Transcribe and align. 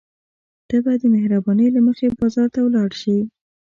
ته 0.67 0.77
به 0.83 0.93
د 1.01 1.03
مهربانۍ 1.15 1.67
له 1.75 1.81
مخې 1.87 2.15
بازار 2.19 2.47
ته 2.53 2.59
ولاړ 2.63 2.89
شې. 3.01 3.17